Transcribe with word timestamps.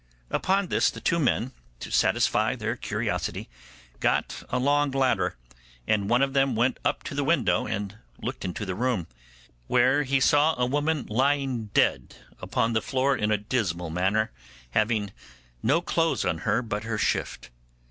Upon 0.31 0.69
this 0.69 0.89
the 0.89 0.99
two 0.99 1.19
men, 1.19 1.51
to 1.79 1.91
satisfy 1.91 2.55
their 2.55 2.75
curiosity, 2.75 3.47
got 3.99 4.41
a 4.49 4.57
long 4.57 4.89
ladder, 4.89 5.37
and 5.85 6.09
one 6.09 6.23
of 6.23 6.33
them 6.33 6.55
went 6.55 6.79
up 6.83 7.03
to 7.03 7.13
the 7.13 7.23
window 7.23 7.67
and 7.67 7.99
looked 8.19 8.43
into 8.43 8.65
the 8.65 8.73
room, 8.73 9.05
where 9.67 10.01
he 10.01 10.19
saw 10.19 10.55
a 10.59 10.65
woman 10.65 11.05
lying 11.05 11.65
dead 11.75 12.15
upon 12.39 12.73
the 12.73 12.81
floor 12.81 13.15
in 13.15 13.29
a 13.29 13.37
dismal 13.37 13.91
manner, 13.91 14.31
having 14.71 15.11
no 15.61 15.81
clothes 15.83 16.25
on 16.25 16.39
her 16.39 16.63
but 16.63 16.83
her 16.83 16.97
shift. 16.97 17.51